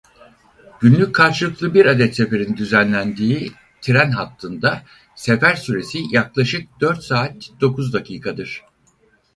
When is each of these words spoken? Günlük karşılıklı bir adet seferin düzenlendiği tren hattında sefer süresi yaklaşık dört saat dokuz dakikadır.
Günlük 0.79 1.15
karşılıklı 1.15 1.73
bir 1.73 1.85
adet 1.85 2.15
seferin 2.15 2.57
düzenlendiği 2.57 3.51
tren 3.81 4.11
hattında 4.11 4.83
sefer 5.15 5.55
süresi 5.55 5.99
yaklaşık 6.11 6.67
dört 6.79 7.03
saat 7.03 7.35
dokuz 7.61 7.93
dakikadır. 7.93 8.63